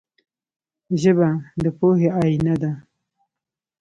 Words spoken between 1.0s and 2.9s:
ژبه د پوهې آینه ده